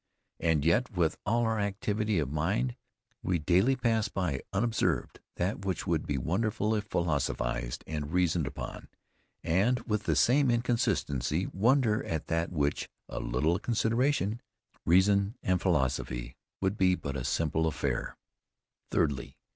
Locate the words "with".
0.97-1.15, 9.81-10.05